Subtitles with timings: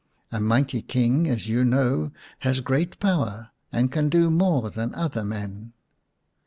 [0.31, 5.23] A mighty King, as you know, has great power, and can do more than other
[5.23, 5.73] men."